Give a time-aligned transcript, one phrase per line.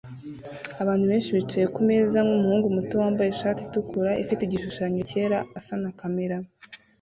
[0.81, 6.37] Abana benshi bicaye kumeza nkumuhungu muto wambaye ishati itukura ifite igishushanyo cyera asa na kamera